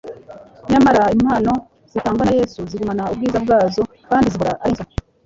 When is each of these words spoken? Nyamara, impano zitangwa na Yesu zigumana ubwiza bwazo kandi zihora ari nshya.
Nyamara, 0.69 1.01
impano 1.17 1.53
zitangwa 1.91 2.23
na 2.25 2.33
Yesu 2.39 2.59
zigumana 2.69 3.03
ubwiza 3.13 3.37
bwazo 3.45 3.81
kandi 4.07 4.27
zihora 4.33 4.53
ari 4.63 4.73
nshya. 4.73 4.85